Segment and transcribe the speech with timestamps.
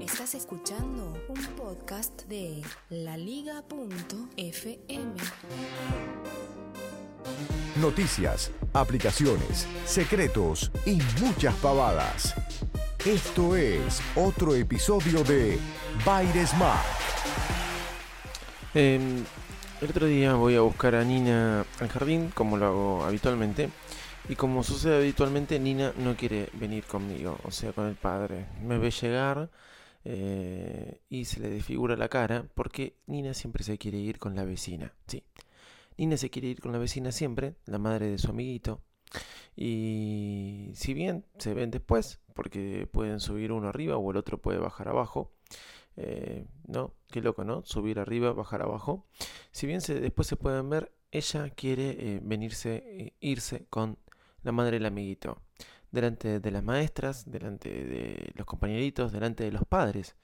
[0.00, 3.66] Estás escuchando un podcast de laliga.fm.
[7.80, 12.34] Noticias, aplicaciones, secretos y muchas pavadas.
[13.04, 15.58] Esto es otro episodio de
[16.04, 16.84] Baires Smart.
[18.74, 19.00] Eh,
[19.80, 23.70] el otro día voy a buscar a Nina al jardín, como lo hago habitualmente.
[24.28, 28.46] Y como sucede habitualmente, Nina no quiere venir conmigo, o sea, con el padre.
[28.62, 29.48] Me ve llegar
[30.08, 34.44] eh, y se le desfigura la cara porque Nina siempre se quiere ir con la
[34.44, 34.94] vecina.
[35.08, 35.24] Sí,
[35.96, 38.80] Nina se quiere ir con la vecina siempre, la madre de su amiguito.
[39.56, 44.60] Y si bien se ven después, porque pueden subir uno arriba o el otro puede
[44.60, 45.32] bajar abajo,
[45.96, 47.64] eh, no, qué loco, ¿no?
[47.64, 49.08] Subir arriba, bajar abajo.
[49.50, 53.98] Si bien se, después se pueden ver, ella quiere eh, venirse, irse con
[54.44, 55.42] la madre del amiguito.
[55.96, 60.14] Delante de las maestras, delante de los compañeritos, delante de los padres,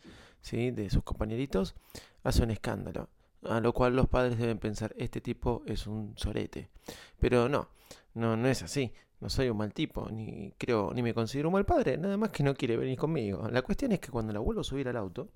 [0.42, 0.70] ¿sí?
[0.70, 1.74] De sus compañeritos,
[2.24, 3.08] hace un escándalo.
[3.48, 6.68] A lo cual los padres deben pensar, este tipo es un sorete.
[7.18, 7.70] Pero no,
[8.12, 8.92] no, no es así.
[9.20, 12.28] No soy un mal tipo, ni creo, ni me considero un mal padre, nada más
[12.28, 13.48] que no quiere venir conmigo.
[13.50, 15.30] La cuestión es que cuando la vuelvo a subir al auto,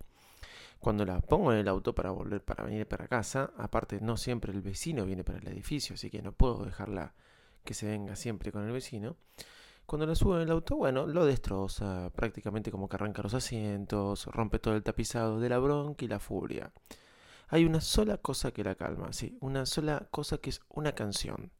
[0.80, 4.52] cuando la pongo en el auto para volver para venir para casa, aparte no siempre
[4.52, 7.14] el vecino viene para el edificio, así que no puedo dejarla
[7.64, 9.16] que se venga siempre con el vecino.
[9.86, 14.26] Cuando la subo en el auto, bueno, lo destroza, prácticamente como que arranca los asientos,
[14.26, 16.72] rompe todo el tapizado de la bronca y la furia.
[17.48, 21.52] Hay una sola cosa que la calma, sí, una sola cosa que es una canción.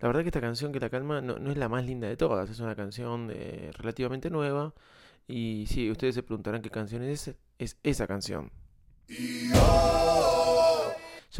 [0.00, 2.16] La verdad que esta canción que la calma no, no es la más linda de
[2.16, 4.74] todas, es una canción eh, relativamente nueva.
[5.28, 8.50] Y sí, ustedes se preguntarán qué canción es, es esa canción.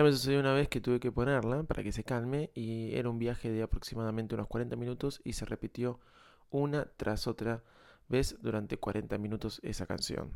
[0.00, 3.10] Ya me sucedió una vez que tuve que ponerla para que se calme y era
[3.10, 6.00] un viaje de aproximadamente unos 40 minutos y se repitió
[6.48, 7.62] una tras otra
[8.08, 10.32] vez durante 40 minutos esa canción.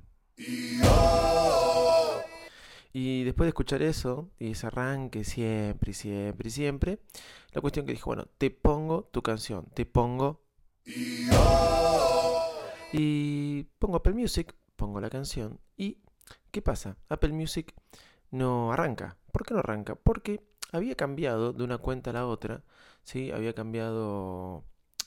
[2.92, 6.98] Y después de escuchar eso, y ese arranque siempre, siempre, siempre,
[7.52, 10.44] la cuestión que dije, bueno, te pongo tu canción, te pongo...
[12.92, 15.96] Y pongo Apple Music, pongo la canción, y
[16.50, 16.98] ¿qué pasa?
[17.08, 17.74] Apple Music
[18.34, 19.16] no arranca.
[19.32, 19.94] ¿Por qué no arranca?
[19.94, 20.40] Porque
[20.72, 22.62] había cambiado de una cuenta a la otra,
[23.04, 23.30] ¿sí?
[23.30, 24.64] Había cambiado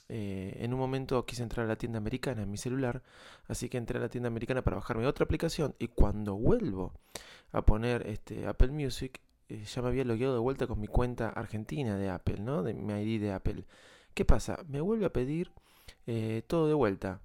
[0.08, 3.02] eh, en un momento quise entrar a la tienda americana en mi celular,
[3.46, 6.94] así que entré a la tienda americana para bajarme otra aplicación y cuando vuelvo
[7.52, 11.28] a poner este Apple Music, eh, ya me había logueado de vuelta con mi cuenta
[11.28, 12.62] argentina de Apple, ¿no?
[12.62, 13.64] De mi ID de Apple.
[14.14, 14.64] ¿Qué pasa?
[14.68, 15.52] Me vuelve a pedir
[16.06, 17.20] eh, todo de vuelta,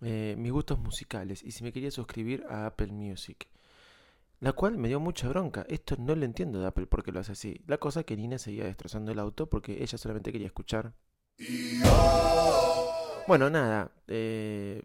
[0.00, 3.48] mis gustos musicales y si me quería suscribir a Apple Music.
[4.40, 5.66] La cual me dio mucha bronca.
[5.68, 7.60] Esto no lo entiendo de Apple porque lo hace así.
[7.66, 10.94] La cosa que Nina seguía destrozando el auto porque ella solamente quería escuchar
[13.26, 13.92] bueno, nada.
[14.06, 14.82] Eh,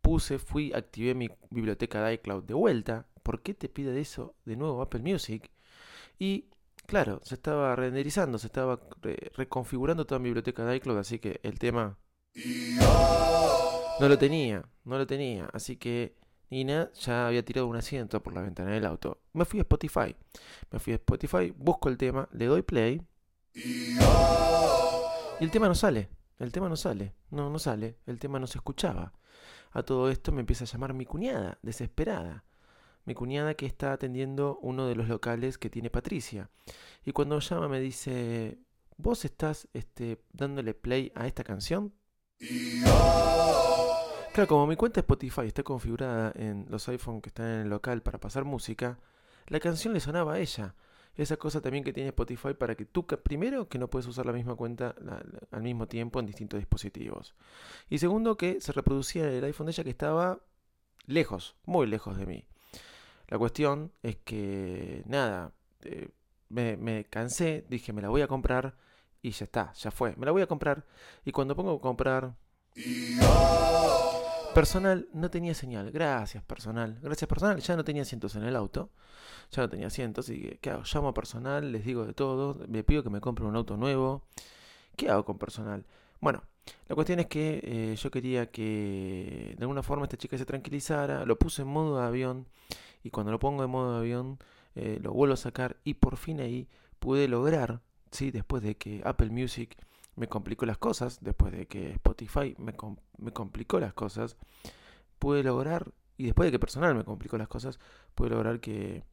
[0.00, 3.06] puse, fui, activé mi biblioteca de iCloud de vuelta.
[3.22, 5.50] ¿Por qué te pide eso de nuevo Apple Music?
[6.18, 6.50] Y
[6.86, 8.80] claro, se estaba renderizando, se estaba
[9.34, 11.98] reconfigurando toda mi biblioteca de iCloud, así que el tema
[14.00, 15.48] no lo tenía, no lo tenía.
[15.52, 16.16] Así que
[16.50, 19.20] Nina ya había tirado un asiento por la ventana del auto.
[19.32, 20.14] Me fui a Spotify.
[20.70, 23.02] Me fui a Spotify, busco el tema, le doy play.
[23.54, 23.96] Y
[25.40, 26.08] el tema no sale,
[26.38, 29.12] el tema no sale, no, no sale, el tema no se escuchaba.
[29.72, 32.44] A todo esto me empieza a llamar mi cuñada, desesperada.
[33.04, 36.50] Mi cuñada que está atendiendo uno de los locales que tiene Patricia.
[37.04, 38.58] Y cuando llama me dice,
[38.96, 41.92] ¿vos estás este, dándole play a esta canción?
[44.36, 48.02] Claro, como mi cuenta Spotify está configurada en los iPhones que están en el local
[48.02, 48.98] para pasar música,
[49.46, 50.74] la canción le sonaba a ella.
[51.14, 54.34] Esa cosa también que tiene Spotify para que tú, primero, que no puedes usar la
[54.34, 54.94] misma cuenta
[55.50, 57.34] al mismo tiempo en distintos dispositivos.
[57.88, 60.38] Y segundo, que se reproducía en el iPhone de ella que estaba
[61.06, 62.44] lejos, muy lejos de mí.
[63.28, 66.10] La cuestión es que, nada, eh,
[66.50, 68.76] me, me, cansé, dije, me la voy a comprar
[69.22, 70.14] y ya está, ya fue.
[70.16, 70.84] Me la voy a comprar
[71.24, 72.36] y cuando pongo comprar...
[74.56, 75.90] Personal no tenía señal.
[75.90, 76.98] Gracias, personal.
[77.02, 77.60] Gracias, personal.
[77.60, 78.88] Ya no tenía asientos en el auto.
[79.50, 80.30] Ya no tenía asientos.
[80.30, 80.82] Y ¿qué hago?
[80.90, 82.58] Llamo a personal, les digo de todo.
[82.66, 84.22] Le pido que me compre un auto nuevo.
[84.96, 85.84] ¿Qué hago con personal?
[86.22, 86.42] Bueno,
[86.88, 91.26] la cuestión es que eh, yo quería que de alguna forma esta chica se tranquilizara,
[91.26, 92.46] lo puse en modo avión
[93.04, 94.38] y cuando lo pongo en modo avión
[94.74, 96.66] eh, lo vuelvo a sacar y por fin ahí
[96.98, 98.30] pude lograr, ¿sí?
[98.30, 99.76] después de que Apple Music
[100.16, 102.74] me complicó las cosas, después de que Spotify me,
[103.18, 104.36] me complicó las cosas,
[105.18, 107.78] pude lograr, y después de que personal me complicó las cosas,
[108.14, 109.04] pude lograr que,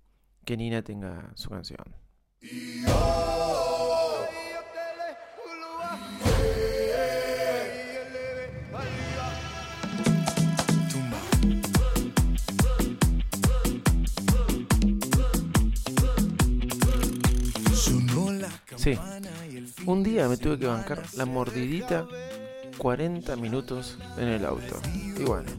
[0.45, 1.83] que Nina tenga su canción.
[18.83, 18.99] Sí,
[19.85, 22.07] un día me tuve que bancar la mordidita
[22.77, 24.79] 40 minutos en el auto.
[25.17, 25.49] Y bueno,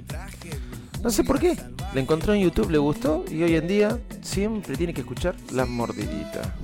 [1.03, 1.57] no sé por qué.
[1.95, 5.65] La encontró en YouTube, le gustó y hoy en día siempre tiene que escuchar la
[5.65, 6.55] mordidita.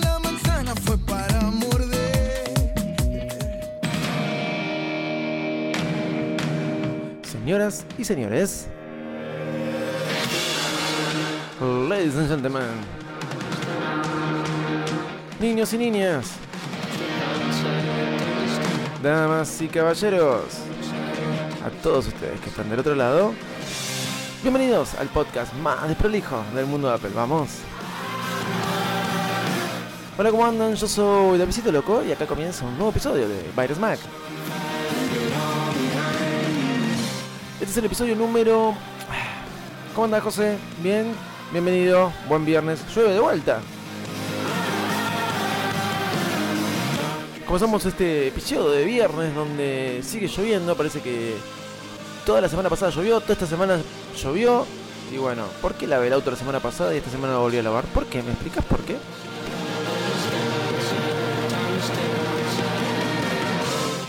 [0.00, 2.74] la manzana fue para morder.
[7.24, 8.68] Señoras y señores,
[11.60, 12.62] ladies and gentlemen,
[15.40, 16.32] niños y niñas,
[19.02, 20.44] damas y caballeros,
[21.64, 23.34] a todos ustedes que están del otro lado,
[24.42, 27.10] bienvenidos al podcast más desprolijo del mundo de Apple.
[27.14, 27.48] Vamos.
[30.16, 30.76] Hola, ¿cómo andan?
[30.76, 33.98] Yo soy Davidito Loco y acá comienza un nuevo episodio de Virus Mac.
[37.54, 38.74] Este es el episodio número.
[39.94, 40.56] ¿Cómo anda José?
[40.82, 41.12] ¿Bien?
[41.50, 42.80] Bienvenido, buen viernes.
[42.94, 43.60] Llueve de vuelta.
[47.54, 50.76] Comenzamos este episodio de viernes donde sigue lloviendo.
[50.76, 51.36] Parece que
[52.26, 53.78] toda la semana pasada llovió, toda esta semana
[54.20, 54.66] llovió.
[55.12, 57.56] Y bueno, ¿por qué lavé el auto la semana pasada y esta semana lo volví
[57.58, 57.84] a lavar?
[57.84, 58.24] ¿Por qué?
[58.24, 58.96] ¿Me explicas por qué?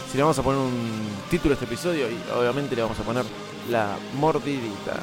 [0.10, 3.04] Si le vamos a poner un título a este episodio y obviamente le vamos a
[3.04, 3.26] poner
[3.70, 4.96] la mordidita.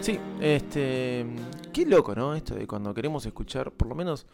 [0.00, 1.26] Sí, este...
[1.72, 2.36] Qué loco, ¿no?
[2.36, 4.26] Esto de cuando queremos escuchar, por lo menos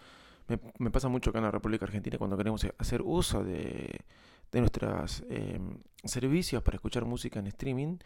[0.78, 4.00] me, pasa mucho acá en la República Argentina cuando queremos hacer uso de,
[4.52, 7.98] nuestros em, servicios para escuchar música en streaming.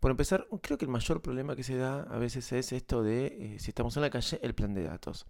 [0.00, 3.26] Por empezar, creo que el mayor problema que se da a veces es esto de,
[3.26, 5.26] eh, si estamos en la calle, el plan de datos.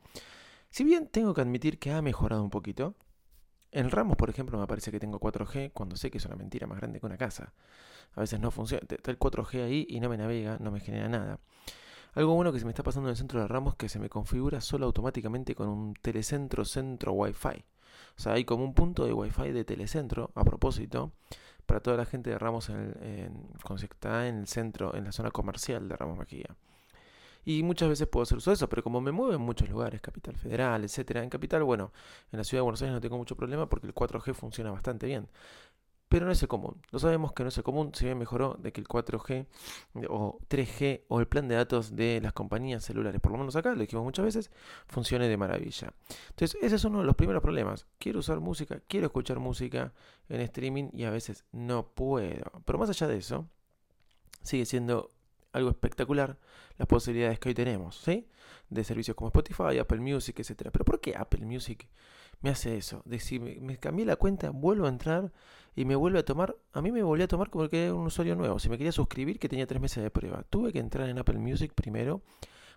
[0.71, 2.95] Si bien tengo que admitir que ha mejorado un poquito,
[3.71, 6.67] en Ramos, por ejemplo, me parece que tengo 4G cuando sé que es una mentira
[6.67, 7.53] más grande que una casa.
[8.15, 11.09] A veces no funciona, está el 4G ahí y no me navega, no me genera
[11.09, 11.41] nada.
[12.15, 13.99] Algo bueno que se me está pasando en el centro de Ramos es que se
[13.99, 17.65] me configura solo automáticamente con un telecentro centro Wi-Fi.
[18.17, 21.13] O sea, hay como un punto de Wi-Fi de telecentro, a propósito,
[21.67, 23.49] para toda la gente de Ramos en, en,
[23.83, 26.57] está en el centro, en la zona comercial de Ramos Mejía.
[27.45, 30.01] Y muchas veces puedo hacer uso de eso, pero como me muevo en muchos lugares,
[30.01, 31.93] Capital Federal, etcétera, en Capital, bueno,
[32.33, 35.07] en la ciudad de Buenos Aires no tengo mucho problema porque el 4G funciona bastante
[35.07, 35.29] bien
[36.09, 36.81] pero no es el común.
[36.91, 39.47] Lo sabemos que no es el común, si bien mejoró de que el 4G
[40.09, 43.73] o 3G o el plan de datos de las compañías celulares, por lo menos acá,
[43.75, 44.51] lo dijimos muchas veces,
[44.87, 45.93] funcione de maravilla.
[46.31, 47.87] Entonces, ese es uno de los primeros problemas.
[47.99, 49.93] Quiero usar música, quiero escuchar música
[50.29, 52.63] en streaming y a veces no puedo.
[52.65, 53.47] Pero más allá de eso,
[54.43, 55.11] sigue siendo
[55.53, 56.39] algo espectacular
[56.77, 58.29] las posibilidades que hoy tenemos, ¿sí?
[58.71, 60.71] De servicios como Spotify, Apple Music, etcétera.
[60.71, 61.89] Pero ¿por qué Apple Music
[62.41, 63.03] me hace eso?
[63.05, 65.33] De si me, cambié la cuenta, vuelvo a entrar
[65.75, 68.07] y me vuelve a tomar, a mí me volvió a tomar como que era un
[68.07, 68.59] usuario nuevo.
[68.59, 70.45] Si me quería suscribir, que tenía tres meses de prueba.
[70.51, 72.23] Tuve que entrar en Apple Music primero,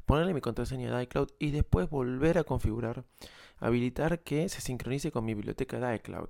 [0.05, 3.03] ponerle mi contraseña de iCloud y después volver a configurar,
[3.59, 6.29] habilitar que se sincronice con mi biblioteca de iCloud.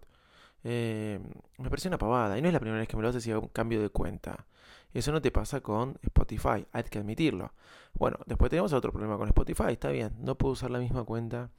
[0.64, 1.20] Eh,
[1.58, 3.32] me pareció una pavada y no es la primera vez que me lo hace si
[3.32, 4.46] hago un cambio de cuenta.
[4.94, 7.54] Eso no te pasa con Spotify, hay que admitirlo.
[7.94, 11.50] Bueno, después tenemos otro problema con Spotify, está bien, no puedo usar la misma cuenta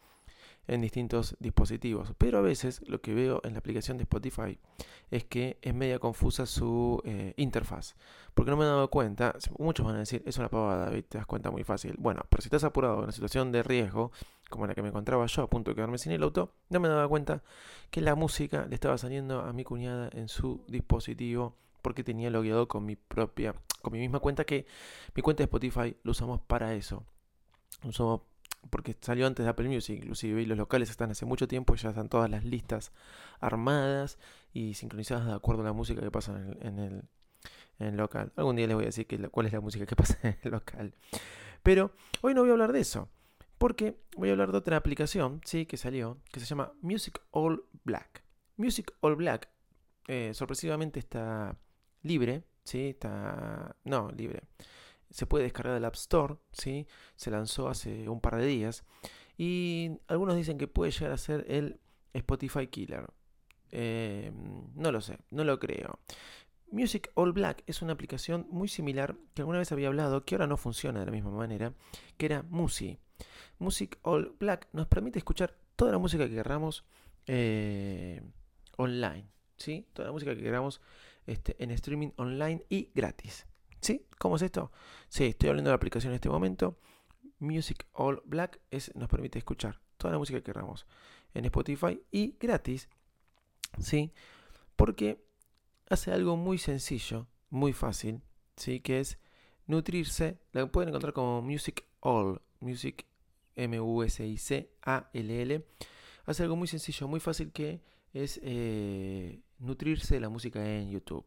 [0.67, 2.13] en distintos dispositivos.
[2.19, 4.59] Pero a veces lo que veo en la aplicación de Spotify
[5.11, 7.95] es que es media confusa su eh, interfaz.
[8.35, 11.19] Porque no me he dado cuenta, muchos van a decir, es una pavada, David, te
[11.19, 11.95] das cuenta muy fácil.
[11.99, 14.13] Bueno, pero si estás apurado en una situación de riesgo,
[14.49, 16.89] como la que me encontraba yo a punto de quedarme sin el auto, no me
[16.89, 17.43] daba cuenta
[17.91, 22.69] que la música le estaba saliendo a mi cuñada en su dispositivo porque tenía logueado
[22.69, 24.67] con mi propia, con mi misma cuenta que
[25.15, 27.05] mi cuenta de Spotify lo usamos para eso.
[27.85, 28.23] Usamos
[28.71, 31.91] porque salió antes de Apple Music, inclusive, y los locales están hace mucho tiempo, ya
[31.91, 32.93] están todas las listas
[33.41, 34.19] armadas
[34.53, 37.03] y sincronizadas de acuerdo a la música que pasa en el,
[37.79, 38.33] en local.
[38.37, 40.51] Algún día les voy a decir que, cuál es la música que pasa en el
[40.51, 40.95] local.
[41.63, 43.09] Pero hoy no voy a hablar de eso,
[43.59, 47.65] porque voy a hablar de otra aplicación, sí, que salió, que se llama Music All
[47.85, 48.25] Black.
[48.57, 49.49] Music All Black,
[50.09, 51.57] eh, sorpresivamente está
[52.03, 54.43] libre, sí, está, no, libre
[55.13, 56.87] se puede descargar del App Store, ¿sí?
[57.17, 58.85] se lanzó hace un par de días
[59.37, 61.81] Y algunos dicen que puede llegar a ser el
[62.13, 63.07] Spotify Killer.
[63.71, 64.33] Eh,
[64.75, 65.99] no lo sé, no lo creo.
[66.71, 70.47] Music All Black es una aplicación muy similar que alguna vez había hablado, que ahora
[70.47, 71.75] no funciona de la misma manera,
[72.17, 72.99] que era Musi.
[73.59, 76.85] Music All Black nos permite escuchar toda la música que queramos
[77.27, 78.23] eh,
[78.77, 79.29] online.
[79.57, 79.87] ¿sí?
[79.93, 80.81] Toda la música que queramos
[81.27, 83.47] este, en streaming online y gratis.
[83.83, 84.07] ¿Sí?
[84.19, 84.71] ¿Cómo es esto?
[85.09, 86.79] Sí, estoy hablando de la aplicación en este momento.
[87.41, 90.87] Music All Black es, nos permite escuchar toda la música que queramos
[91.35, 92.89] en Spotify y gratis.
[93.81, 94.13] ¿Sí?
[94.77, 95.27] Porque
[95.91, 98.23] hace algo muy sencillo, muy fácil,
[98.57, 98.79] ¿sí?
[98.79, 99.19] Que es
[99.67, 100.39] nutrirse.
[100.53, 103.05] La pueden encontrar como Music All, Music
[103.57, 104.77] M-U-S-I-C-A-L-L.
[106.25, 107.81] Hace algo muy sencillo, muy fácil que
[108.13, 111.25] es eh, nutrirse de la música en YouTube.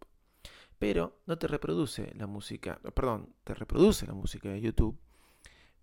[0.80, 4.98] Pero no te reproduce la música, perdón, te reproduce la música de YouTube,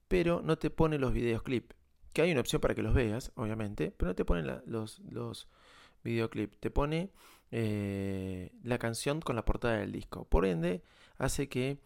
[0.08, 1.72] pero no te pone los videos clip.
[2.12, 5.48] Que hay una opción para que los veas, obviamente, pero no te pone los, los
[6.04, 6.58] videoclips.
[6.58, 7.10] Te pone
[7.50, 10.26] eh, la canción con la portada del disco.
[10.26, 10.82] Por ende,
[11.16, 11.78] hace que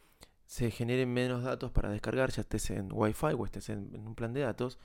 [0.47, 4.15] se generen menos datos para descargar, ya estés en Wi-Fi o estés en, en, un
[4.17, 4.79] plan de datos.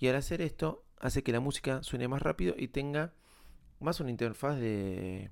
[0.00, 3.12] Y al hacer esto, hace que la música suene más rápido y tenga
[3.80, 5.30] más una interfaz de.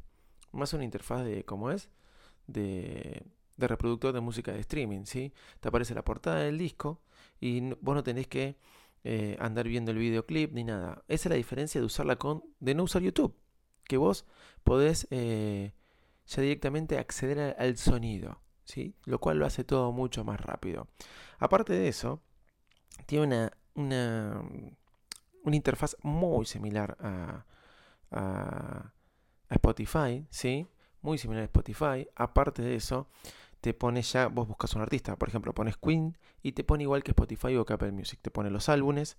[0.53, 1.45] Más una interfaz de.
[1.45, 1.89] ¿Cómo es?
[2.47, 3.23] De,
[3.57, 5.33] de reproductor de música de streaming, ¿sí?
[5.61, 7.01] Te aparece la portada del disco
[7.41, 8.57] y vos no tenés que
[9.05, 11.05] eh, andar viendo el videoclip ni nada.
[11.09, 12.45] Esa es la diferencia de usarla con.
[12.61, 13.37] de no usar YouTube.
[13.85, 14.27] Que vos
[14.65, 15.73] podés eh,
[16.27, 18.41] ya directamente acceder al sonido.
[18.67, 18.97] ¿sí?
[19.05, 20.89] Lo cual lo hace todo mucho más rápido.
[21.39, 22.21] Aparte de eso,
[23.07, 24.43] tiene una, una,
[25.45, 27.47] una interfaz muy similar a,
[28.11, 28.93] a,
[29.49, 30.67] Spotify, ¿sí?
[31.07, 32.09] Muy similar a Spotify.
[32.17, 33.07] Aparte de eso,
[33.61, 37.05] te pone ya, vos buscas un artista, por ejemplo, pones Queen y te pone igual
[37.05, 38.19] que Spotify o que Apple Music.
[38.21, 39.17] Te pone los álbumes,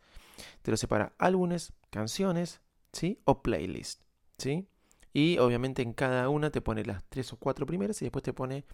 [0.63, 2.60] te lo separa álbumes, canciones,
[2.91, 3.22] ¿sí?
[3.24, 4.01] O playlist,
[4.38, 4.67] ¿sí?
[5.13, 8.34] Y obviamente en cada una te pone las tres o cuatro primeras y después te
[8.34, 8.65] pone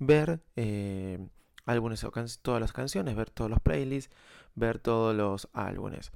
[0.00, 1.28] ver eh,
[1.64, 2.10] álbumes o
[2.42, 4.12] todas las canciones, ver todos los playlists,
[4.56, 6.10] ver todos los álbumes.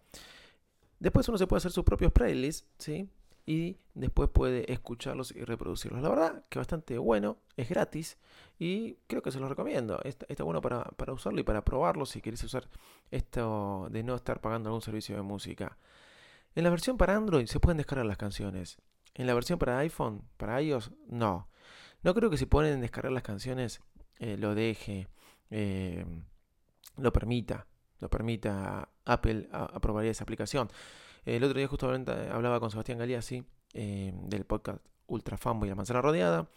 [0.99, 3.09] Después uno se puede hacer sus propios playlists, ¿sí?
[3.45, 6.03] Y después puede escucharlos y reproducirlos.
[6.03, 8.19] La verdad que bastante bueno, es gratis
[8.59, 10.01] y creo que se los recomiendo.
[10.05, 12.69] Está, bueno para, para, usarlo y para probarlo si queréis usar
[13.11, 15.77] esto de no estar pagando algún servicio de música.
[16.55, 18.79] En la versión para Android se pueden descargar las canciones.
[19.15, 21.49] En la versión para iPhone, para iOS, no.
[22.03, 23.81] No creo que si pueden descargar las canciones
[24.19, 25.09] eh, lo deje,
[25.51, 26.05] eh,
[26.97, 27.67] lo permita,
[27.99, 30.71] lo permita Apple aprobaría esa aplicación.
[31.25, 36.03] El otro día justamente hablaba con Sebastián Galeazzi eh, del podcast Ultra y la manzana
[36.03, 36.49] rodeada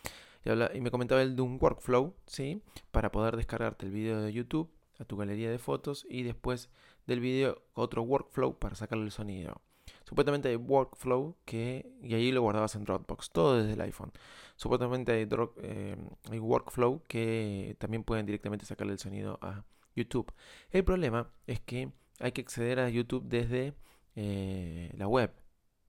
[0.74, 2.62] y, me comentaba él de un workflow, ¿sí?
[2.92, 6.70] Para poder descargarte el video de YouTube a tu galería de fotos y después
[7.08, 9.62] del video otro workflow para sacarle el sonido.
[10.04, 14.12] Supuestamente hay workflow que, y ahí lo guardabas en Dropbox, todo desde el iPhone.
[14.56, 15.98] Supuestamente eh,
[16.32, 19.64] hay workflow que también pueden directamente sacarle el sonido a
[19.96, 20.32] YouTube.
[20.70, 23.74] El problema es que hay que acceder a YouTube desde
[24.16, 25.34] eh, la web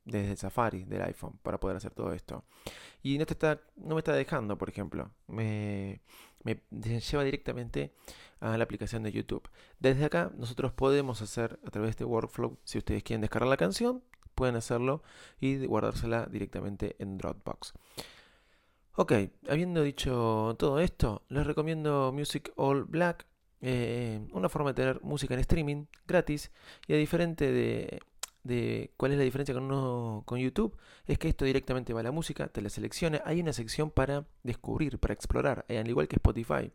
[0.04, 2.44] desde Safari del iPhone para poder hacer todo esto.
[3.02, 3.26] Y no,
[3.94, 5.10] me está dejando, por ejemplo.
[5.26, 6.00] Me,
[6.44, 7.92] me, lleva directamente
[8.40, 9.48] a la aplicación de YouTube.
[9.80, 13.56] Desde acá nosotros podemos hacer a través de este workflow, si ustedes quieren descargar la
[13.56, 14.02] canción,
[14.34, 15.02] pueden hacerlo
[15.40, 17.74] y guardársela directamente en Dropbox.
[18.94, 19.12] Ok,
[19.48, 23.26] habiendo dicho todo esto, les recomiendo Music All Black.
[23.62, 26.52] Eh, una forma de tener música en streaming gratis
[26.86, 28.00] y a diferente de
[28.46, 30.76] de cuál es la diferencia con uno con YouTube,
[31.06, 34.26] es que esto directamente va a la música, te la selecciona, hay una sección para
[34.42, 36.72] descubrir, para explorar, eh, al igual que Spotify.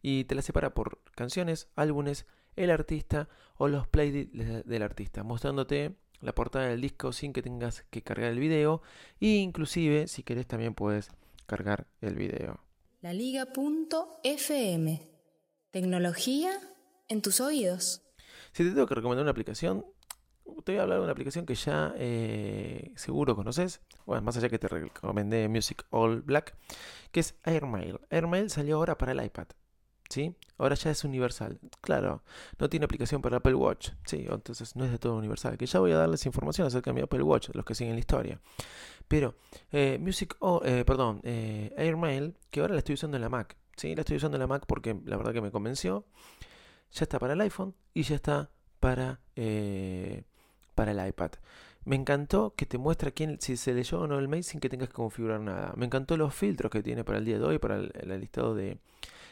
[0.00, 5.94] Y te la separa por canciones, álbumes, el artista o los playlists del artista, mostrándote
[6.20, 8.82] la portada del disco sin que tengas que cargar el video
[9.20, 11.10] e inclusive si querés también puedes
[11.46, 12.60] cargar el video.
[13.00, 15.00] La Liga.fm
[15.70, 16.52] Tecnología
[17.08, 18.02] en tus oídos.
[18.52, 19.86] Si te tengo que recomendar una aplicación,
[20.64, 24.48] te voy a hablar de una aplicación que ya eh, seguro conoces, bueno, más allá
[24.48, 26.54] que te recomendé Music All Black,
[27.10, 28.00] que es Airmail.
[28.10, 29.46] Airmail salió ahora para el iPad,
[30.08, 30.36] ¿sí?
[30.58, 31.58] Ahora ya es universal.
[31.80, 32.22] Claro,
[32.58, 34.26] no tiene aplicación para Apple Watch, ¿sí?
[34.28, 35.58] Entonces no es de todo universal.
[35.58, 38.00] Que ya voy a darles información acerca de mi Apple Watch, los que siguen la
[38.00, 38.40] historia.
[39.08, 39.34] Pero,
[39.72, 43.94] eh, Music, eh, perdón, Airmail, que ahora la estoy usando en la Mac, ¿sí?
[43.94, 46.06] La estoy usando en la Mac porque la verdad que me convenció.
[46.92, 49.20] Ya está para el iPhone y ya está para
[50.74, 51.32] para el iPad.
[51.84, 54.68] Me encantó que te muestra quién, si se leyó o no el mail sin que
[54.68, 55.72] tengas que configurar nada.
[55.76, 58.78] Me encantó los filtros que tiene para el día de hoy, para el, listado de,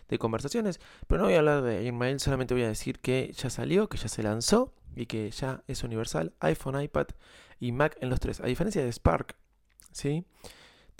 [0.09, 0.81] de conversaciones.
[1.07, 3.99] Pero no voy a hablar de Airmail, solamente voy a decir que ya salió, que
[3.99, 7.07] ya se lanzó y que ya es universal, iPhone, iPad
[7.61, 8.41] y Mac en los tres.
[8.41, 9.37] A diferencia de Spark,
[9.93, 10.25] ¿sí?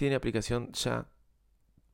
[0.01, 1.07] tiene aplicación ya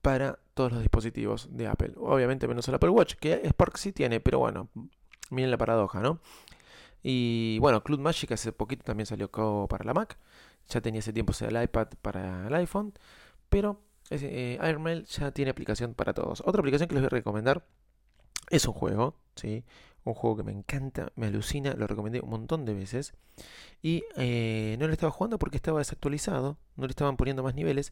[0.01, 1.95] para todos los dispositivos de Apple.
[1.97, 4.69] Obviamente menos el Apple Watch, que Spark sí tiene, pero bueno,
[5.31, 6.21] miren la paradoja, ¿no?
[7.03, 9.31] Y bueno, Club Magic hace poquito también salió
[9.69, 10.19] para la Mac.
[10.69, 12.93] Ya tenía ese tiempo el iPad para el iPhone.
[13.49, 16.43] Pero eh, AirMail ya tiene aplicación para todos.
[16.45, 17.65] Otra aplicación que les voy a recomendar
[18.51, 19.65] es un juego, ¿sí?
[20.05, 23.15] Un juego que me encanta, me alucina, lo recomendé un montón de veces.
[23.83, 27.91] Y eh, no lo estaba jugando porque estaba desactualizado, no le estaban poniendo más niveles.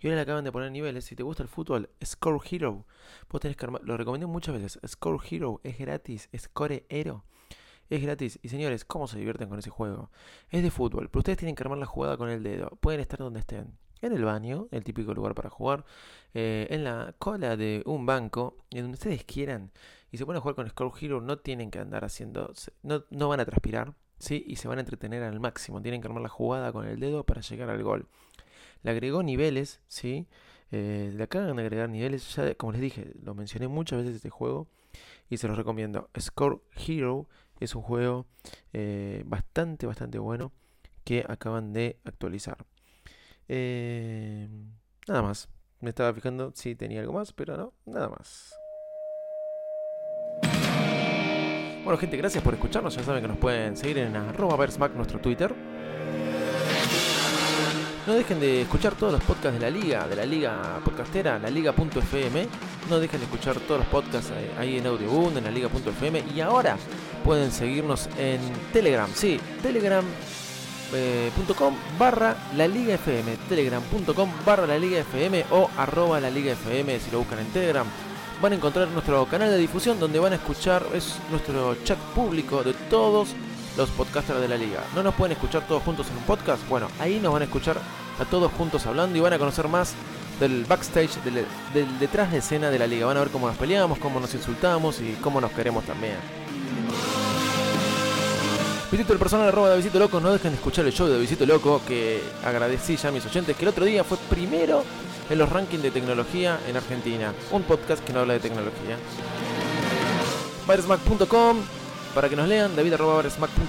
[0.00, 1.06] Y ahora le acaban de poner niveles.
[1.06, 2.84] Si te gusta el fútbol, Score Hero.
[3.30, 4.78] Vos tenés que lo recomendé muchas veces.
[4.86, 7.24] Score Hero es gratis, Score Hero.
[7.88, 8.38] Es gratis.
[8.42, 10.10] Y señores, ¿cómo se divierten con ese juego?
[10.50, 12.70] Es de fútbol, pero ustedes tienen que armar la jugada con el dedo.
[12.80, 15.84] Pueden estar donde estén en el baño, el típico lugar para jugar,
[16.34, 19.72] eh, en la cola de un banco, en donde ustedes quieran,
[20.10, 22.52] y se ponen a jugar con Score Hero, no tienen que andar haciendo,
[22.82, 24.44] no, no van a transpirar, ¿sí?
[24.46, 27.24] Y se van a entretener al máximo, tienen que armar la jugada con el dedo
[27.24, 28.06] para llegar al gol.
[28.82, 30.26] Le agregó niveles, ¿sí?
[30.72, 34.30] Eh, le acaban de agregar niveles, ya como les dije, lo mencioné muchas veces este
[34.30, 34.68] juego
[35.30, 36.10] y se los recomiendo.
[36.18, 37.28] Score Hero
[37.60, 38.26] es un juego
[38.72, 40.52] eh, bastante, bastante bueno
[41.04, 42.58] que acaban de actualizar.
[43.48, 44.48] Eh,
[45.06, 45.48] nada más.
[45.80, 48.54] Me estaba fijando si tenía algo más, pero no, nada más.
[51.84, 52.96] Bueno, gente, gracias por escucharnos.
[52.96, 54.56] Ya saben que nos pueden seguir en arroba
[54.96, 55.54] nuestro Twitter.
[58.06, 61.50] No dejen de escuchar todos los podcasts de la liga, de la liga podcastera, la
[61.50, 62.46] liga.fm.
[62.88, 66.22] No dejen de escuchar todos los podcasts ahí en Audioboom, en la liga.fm.
[66.32, 66.76] Y ahora
[67.24, 68.40] pueden seguirnos en
[68.72, 69.10] Telegram.
[69.12, 70.04] Sí, Telegram
[70.94, 71.32] eh,
[71.98, 77.10] barra la liga fm telegram.com barra la liga fm o arroba la liga fm si
[77.10, 77.86] lo buscan en telegram
[78.40, 82.62] van a encontrar nuestro canal de difusión donde van a escuchar es nuestro chat público
[82.62, 83.30] de todos
[83.76, 84.82] los podcasters de la liga.
[84.94, 87.78] No nos pueden escuchar todos juntos en un podcast bueno ahí nos van a escuchar
[88.18, 89.94] a todos juntos hablando y van a conocer más
[90.40, 91.46] del backstage del,
[91.98, 93.06] detrás de escena de la liga.
[93.06, 96.16] Van a ver cómo nos peleamos cómo nos insultamos y cómo nos queremos también.
[98.90, 101.44] Visito el personal arroba de Visito Loco, no dejen de escuchar el show de Visito
[101.44, 104.84] Loco, que agradecí ya a mis oyentes, que el otro día fue primero
[105.28, 107.34] en los rankings de tecnología en Argentina.
[107.50, 108.96] Un podcast que no habla de tecnología.
[110.66, 111.58] Baresmack.com
[112.16, 113.22] para que nos lean, david arroba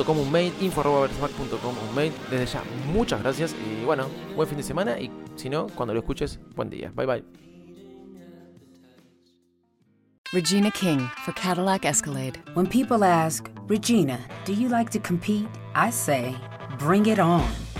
[0.07, 2.13] un mail, info arroba un mail.
[2.31, 4.07] Desde ya, muchas gracias y bueno,
[4.37, 6.89] buen fin de semana y si no, cuando lo escuches, buen día.
[6.95, 7.25] Bye bye.
[10.31, 12.41] Regina King for Cadillac Escalade.
[12.53, 15.49] When people ask, Regina, do you like to compete?
[15.75, 16.33] I say,
[16.79, 17.66] bring it on.